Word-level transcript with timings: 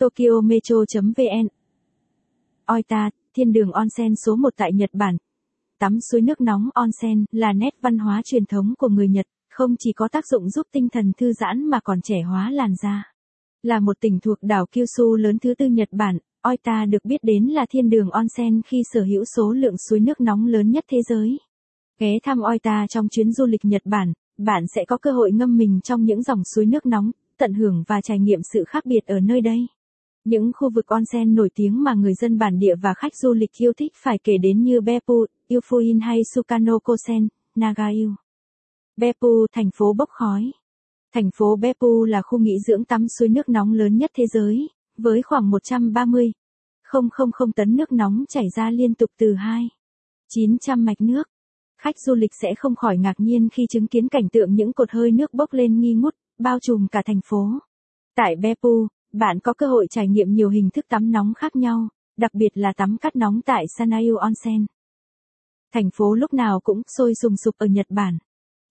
Tokyo 0.00 0.40
Metro.vn 0.44 1.48
Oita, 2.66 3.10
thiên 3.34 3.52
đường 3.52 3.72
onsen 3.72 4.16
số 4.16 4.36
1 4.36 4.48
tại 4.56 4.72
Nhật 4.72 4.90
Bản. 4.92 5.16
Tắm 5.78 5.98
suối 6.10 6.20
nước 6.20 6.40
nóng 6.40 6.68
onsen 6.74 7.24
là 7.32 7.52
nét 7.52 7.74
văn 7.80 7.98
hóa 7.98 8.22
truyền 8.24 8.44
thống 8.44 8.74
của 8.78 8.88
người 8.88 9.08
Nhật, 9.08 9.26
không 9.50 9.74
chỉ 9.78 9.92
có 9.92 10.08
tác 10.08 10.26
dụng 10.26 10.50
giúp 10.50 10.66
tinh 10.72 10.88
thần 10.88 11.12
thư 11.18 11.32
giãn 11.32 11.64
mà 11.64 11.80
còn 11.84 12.00
trẻ 12.00 12.22
hóa 12.22 12.50
làn 12.50 12.74
da. 12.82 13.12
Là 13.62 13.80
một 13.80 14.00
tỉnh 14.00 14.20
thuộc 14.20 14.38
đảo 14.42 14.66
Kyushu 14.72 15.16
lớn 15.16 15.38
thứ 15.38 15.54
tư 15.58 15.66
Nhật 15.66 15.88
Bản, 15.92 16.18
Oita 16.42 16.84
được 16.84 17.04
biết 17.04 17.20
đến 17.22 17.44
là 17.44 17.66
thiên 17.70 17.90
đường 17.90 18.10
onsen 18.10 18.60
khi 18.66 18.82
sở 18.92 19.02
hữu 19.02 19.24
số 19.24 19.52
lượng 19.52 19.74
suối 19.88 20.00
nước 20.00 20.20
nóng 20.20 20.46
lớn 20.46 20.70
nhất 20.70 20.84
thế 20.90 20.98
giới. 21.08 21.38
Ghé 21.98 22.18
thăm 22.22 22.38
Oita 22.40 22.86
trong 22.86 23.08
chuyến 23.08 23.32
du 23.32 23.46
lịch 23.46 23.64
Nhật 23.64 23.82
Bản, 23.84 24.12
bạn 24.38 24.64
sẽ 24.74 24.84
có 24.84 24.96
cơ 24.96 25.12
hội 25.12 25.32
ngâm 25.32 25.56
mình 25.56 25.80
trong 25.84 26.04
những 26.04 26.22
dòng 26.22 26.42
suối 26.54 26.66
nước 26.66 26.86
nóng, 26.86 27.10
tận 27.38 27.54
hưởng 27.54 27.84
và 27.88 28.00
trải 28.00 28.18
nghiệm 28.18 28.40
sự 28.52 28.64
khác 28.64 28.86
biệt 28.86 29.06
ở 29.06 29.20
nơi 29.20 29.40
đây. 29.40 29.66
Những 30.24 30.52
khu 30.54 30.70
vực 30.70 30.86
onsen 30.86 31.34
nổi 31.34 31.50
tiếng 31.54 31.82
mà 31.82 31.94
người 31.94 32.14
dân 32.14 32.38
bản 32.38 32.58
địa 32.58 32.74
và 32.82 32.94
khách 32.96 33.16
du 33.16 33.32
lịch 33.32 33.50
yêu 33.58 33.72
thích 33.72 33.92
phải 33.96 34.18
kể 34.24 34.32
đến 34.42 34.62
như 34.62 34.80
Beppu, 34.80 35.26
Ilfuin 35.48 36.00
hay 36.02 36.20
Sukano 36.34 36.78
Kosen, 36.78 37.28
Nagayu. 37.54 38.10
Beppu, 38.96 39.46
thành 39.52 39.70
phố 39.74 39.92
bốc 39.98 40.08
khói. 40.08 40.52
Thành 41.14 41.30
phố 41.34 41.56
Beppu 41.56 42.04
là 42.04 42.22
khu 42.22 42.38
nghỉ 42.38 42.58
dưỡng 42.66 42.84
tắm 42.84 43.06
suối 43.18 43.28
nước 43.28 43.48
nóng 43.48 43.72
lớn 43.72 43.96
nhất 43.96 44.10
thế 44.14 44.26
giới, 44.26 44.68
với 44.96 45.22
khoảng 45.22 45.50
130 45.50 46.32
000 46.92 47.52
tấn 47.56 47.76
nước 47.76 47.92
nóng 47.92 48.24
chảy 48.28 48.44
ra 48.56 48.70
liên 48.70 48.94
tục 48.94 49.10
từ 49.18 49.34
2 49.34 49.68
900 50.28 50.84
mạch 50.84 51.00
nước. 51.00 51.28
Khách 51.82 51.98
du 51.98 52.14
lịch 52.14 52.30
sẽ 52.42 52.54
không 52.58 52.74
khỏi 52.74 52.98
ngạc 52.98 53.14
nhiên 53.18 53.48
khi 53.52 53.66
chứng 53.70 53.86
kiến 53.86 54.08
cảnh 54.08 54.28
tượng 54.32 54.54
những 54.54 54.72
cột 54.72 54.90
hơi 54.90 55.10
nước 55.10 55.34
bốc 55.34 55.52
lên 55.52 55.80
nghi 55.80 55.94
ngút, 55.94 56.14
bao 56.38 56.58
trùm 56.58 56.86
cả 56.86 57.02
thành 57.06 57.20
phố. 57.24 57.48
Tại 58.16 58.36
Beppu, 58.36 58.88
bạn 59.12 59.40
có 59.40 59.52
cơ 59.52 59.66
hội 59.66 59.86
trải 59.90 60.08
nghiệm 60.08 60.34
nhiều 60.34 60.48
hình 60.48 60.70
thức 60.70 60.84
tắm 60.88 61.12
nóng 61.12 61.34
khác 61.34 61.56
nhau, 61.56 61.88
đặc 62.16 62.34
biệt 62.34 62.48
là 62.54 62.72
tắm 62.76 62.96
cắt 63.00 63.16
nóng 63.16 63.40
tại 63.44 63.64
Sanayu 63.78 64.16
Onsen. 64.16 64.66
Thành 65.74 65.90
phố 65.94 66.14
lúc 66.14 66.34
nào 66.34 66.60
cũng 66.60 66.82
sôi 66.98 67.14
sùng 67.14 67.36
sục 67.36 67.54
ở 67.58 67.66
Nhật 67.66 67.86
Bản. 67.88 68.18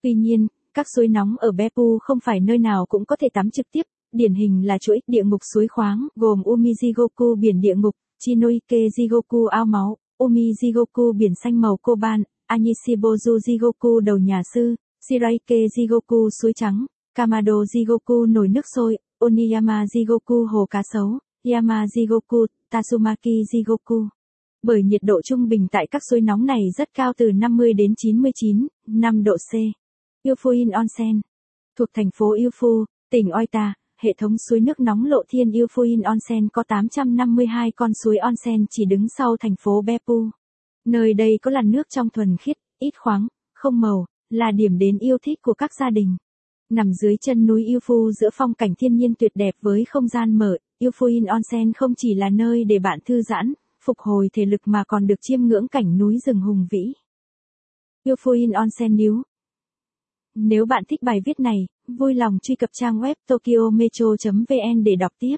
Tuy 0.02 0.14
nhiên, 0.14 0.48
các 0.73 0.88
suối 0.96 1.08
nóng 1.08 1.36
ở 1.38 1.52
Beppu 1.52 2.00
không 2.02 2.20
phải 2.23 2.40
nơi 2.40 2.58
nào 2.58 2.86
cũng 2.86 3.06
có 3.06 3.16
thể 3.16 3.30
tắm 3.34 3.52
trực 3.52 3.66
tiếp, 3.72 3.81
điển 4.12 4.34
hình 4.34 4.68
là 4.68 4.78
chuỗi 4.78 5.02
địa 5.08 5.23
ngục 5.23 5.42
suối 5.54 5.68
khoáng 5.68 6.08
gồm 6.16 6.42
Umijigoku 6.42 7.36
biển 7.40 7.62
địa 7.62 7.76
ngục, 7.76 7.96
Chinoike 8.20 8.88
Jigoku 8.98 9.46
ao 9.46 9.66
máu, 9.66 9.98
Umijigoku 10.22 11.14
biển 11.18 11.34
xanh 11.44 11.62
màu 11.62 11.78
coban, 11.78 12.24
Anishibozu 12.50 13.38
Jigoku 13.38 14.00
đầu 14.00 14.18
nhà 14.18 14.42
sư, 14.53 14.76
Shiraike 15.09 15.56
Jigoku 15.78 16.30
suối 16.42 16.53
trắng, 16.53 16.86
Kamado 17.16 17.53
Jigoku 17.53 18.31
nồi 18.31 18.48
nước 18.48 18.66
sôi, 18.76 18.98
Oniyama 19.20 19.86
Jigoku 19.86 20.45
hồ 20.45 20.66
cá 20.70 20.81
sấu, 20.94 21.20
Yama 21.44 21.86
Jigoku, 21.86 22.45
Tatsumaki 22.70 23.44
Jigoku. 23.53 24.08
Bởi 24.64 24.84
nhiệt 24.84 25.02
độ 25.03 25.22
trung 25.22 25.48
bình 25.48 25.67
tại 25.72 25.88
các 25.92 26.02
suối 26.09 26.22
nóng 26.22 26.45
này 26.45 26.62
rất 26.78 26.94
cao 26.94 27.14
từ 27.17 27.31
50 27.31 27.73
đến 27.73 27.94
99, 27.97 28.67
5 28.88 29.23
độ 29.23 29.36
C. 29.52 29.53
Yufuin 30.25 30.72
Onsen. 30.73 31.22
Thuộc 31.78 31.90
thành 31.94 32.09
phố 32.16 32.36
Yufu, 32.36 32.86
tỉnh 33.12 33.30
Oita, 33.31 33.73
hệ 34.02 34.14
thống 34.17 34.36
suối 34.50 34.59
nước 34.59 34.80
nóng 34.80 35.06
lộ 35.06 35.23
thiên 35.30 35.50
Yufuin 35.50 36.03
Onsen 36.03 36.50
có 36.50 36.64
852 36.67 37.72
con 37.72 37.92
suối 38.03 38.17
onsen 38.17 38.66
chỉ 38.70 38.86
đứng 38.86 39.08
sau 39.17 39.38
thành 39.40 39.56
phố 39.59 39.81
Beppu. 39.81 40.30
Nơi 40.86 41.14
đây 41.14 41.40
có 41.42 41.52
làn 41.52 41.72
nước 41.72 41.88
trong 41.90 42.09
thuần 42.09 42.38
khiết, 42.38 42.58
ít 42.80 42.92
khoáng, 42.97 43.28
không 43.53 43.81
màu, 43.81 44.06
là 44.30 44.52
điểm 44.52 44.78
đến 44.78 44.97
yêu 44.97 45.17
thích 45.22 45.40
của 45.42 45.53
các 45.53 45.72
gia 45.80 45.90
đình. 45.90 46.17
Nằm 46.70 46.94
dưới 46.94 47.17
chân 47.17 47.45
núi 47.48 47.64
Ilfu 47.64 48.12
giữa 48.12 48.30
phong 48.34 48.53
cảnh 48.53 48.75
thiên 48.75 48.95
nhiên 48.95 49.14
tuyệt 49.20 49.31
đẹp 49.36 49.56
với 49.62 49.86
không 49.86 50.08
gian 50.08 50.38
mở, 50.38 50.58
Ilfuin 50.80 51.28
Onsen 51.28 51.73
không 51.73 51.95
chỉ 51.95 52.14
là 52.14 52.30
nơi 52.30 52.64
để 52.64 52.80
bạn 52.80 53.00
thư 53.06 53.22
giãn, 53.22 53.53
phục 53.84 54.00
hồi 54.00 54.30
thể 54.34 54.45
lực 54.45 54.62
mà 54.66 54.84
còn 54.88 55.08
được 55.08 55.22
chiêm 55.22 55.42
ngưỡng 55.42 55.67
cảnh 55.67 55.97
núi 55.97 56.17
rừng 56.25 56.42
hùng 56.42 56.67
vĩ. 56.72 56.94
Ilfuin 58.06 58.53
Onsen 58.53 58.95
New 58.95 59.22
Nếu 60.35 60.66
bạn 60.66 60.84
thích 60.88 61.02
bài 61.02 61.22
viết 61.25 61.40
này, 61.40 61.68
vui 61.88 62.13
lòng 62.13 62.40
truy 62.41 62.56
cập 62.56 62.69
trang 62.74 63.00
web 63.00 63.16
tokyometro.vn 63.28 64.84
để 64.84 64.96
đọc 64.96 65.12
tiếp. 65.19 65.36